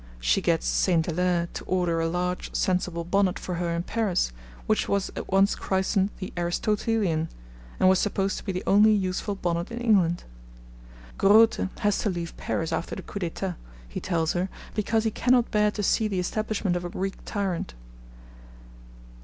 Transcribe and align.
She 0.19 0.41
gets 0.41 0.65
St. 0.65 1.05
Hilaire 1.05 1.47
to 1.53 1.63
order 1.65 2.01
a 2.01 2.07
large, 2.09 2.51
sensible 2.55 3.03
bonnet 3.03 3.37
for 3.37 3.53
her 3.61 3.69
in 3.69 3.83
Paris, 3.83 4.31
which 4.65 4.89
was 4.89 5.11
at 5.15 5.31
once 5.31 5.53
christened 5.53 6.09
the 6.17 6.33
'Aristotelian,' 6.35 7.29
and 7.79 7.87
was 7.87 7.99
supposed 7.99 8.39
to 8.39 8.43
be 8.43 8.51
the 8.51 8.63
only 8.65 8.93
useful 8.93 9.35
bonnet 9.35 9.69
in 9.69 9.77
England. 9.79 10.23
Grote 11.19 11.59
has 11.81 11.99
to 11.99 12.09
leave 12.09 12.35
Paris 12.35 12.73
after 12.73 12.95
the 12.95 13.03
coup 13.03 13.19
d'etat, 13.19 13.57
he 13.87 13.99
tells 13.99 14.33
her, 14.33 14.49
because 14.73 15.03
he 15.03 15.11
cannot 15.11 15.51
bear 15.51 15.69
to 15.69 15.83
see 15.83 16.07
the 16.07 16.19
establishment 16.19 16.75
of 16.75 16.83
a 16.83 16.89
Greek 16.89 17.17
tyrant. 17.23 17.75